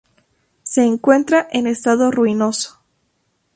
Se 0.63 0.83
encuentra 0.83 1.47
en 1.51 1.67
estado 1.67 2.09
ruinoso. 2.09 2.81